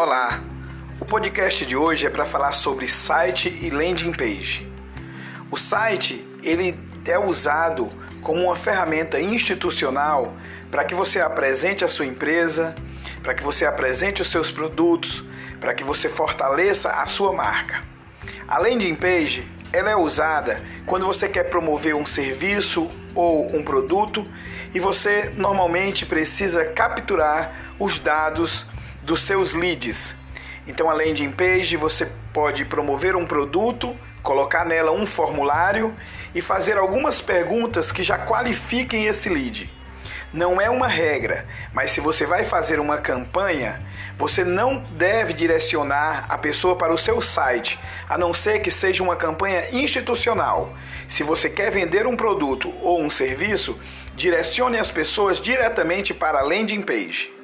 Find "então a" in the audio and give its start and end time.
30.66-30.92